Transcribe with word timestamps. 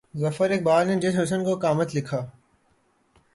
ظفر 0.19 0.51
اقبال 0.51 0.87
نے 0.87 0.95
جس 0.95 1.19
حُسن 1.19 1.43
کو 1.43 1.55
قامت 1.57 1.95
لکھا 1.95 2.25